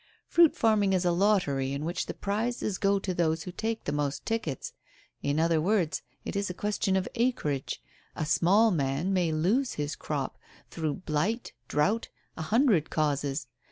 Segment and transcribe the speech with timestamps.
[0.25, 3.91] Fruit farming is a lottery in which the prizes go to those who take the
[3.91, 4.73] most tickets.
[5.21, 7.83] In other words, it is a question of acreage.
[8.15, 10.39] A small man may lose his crop
[10.71, 13.45] through blight, drought, a hundred causes.